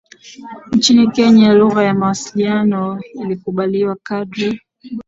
Nchini 0.73 1.07
Kenya 1.07 1.53
lugha 1.53 1.83
ya 1.83 1.93
mawasiliano 1.93 3.01
ilikubaliwa 3.13 3.97
kadri 4.03 4.61